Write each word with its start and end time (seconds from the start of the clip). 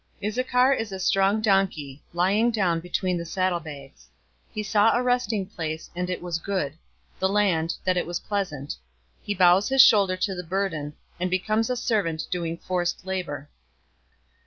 049:014 0.23 0.29
"Issachar 0.29 0.73
is 0.73 0.91
a 0.91 0.99
strong 0.99 1.41
donkey, 1.41 2.01
lying 2.11 2.49
down 2.49 2.79
between 2.79 3.19
the 3.19 3.23
saddlebags. 3.23 4.09
049:015 4.49 4.53
He 4.55 4.63
saw 4.63 4.95
a 4.97 5.03
resting 5.03 5.45
place, 5.45 5.91
that 5.95 6.09
it 6.09 6.23
was 6.23 6.39
good, 6.39 6.73
the 7.19 7.29
land, 7.29 7.75
that 7.85 7.97
it 7.97 8.07
was 8.07 8.19
pleasant. 8.21 8.77
He 9.21 9.35
bows 9.35 9.69
his 9.69 9.83
shoulder 9.83 10.17
to 10.17 10.33
the 10.33 10.43
burden, 10.43 10.95
and 11.19 11.29
becomes 11.29 11.69
a 11.69 11.77
servant 11.77 12.25
doing 12.31 12.57
forced 12.57 13.05
labor. 13.05 13.47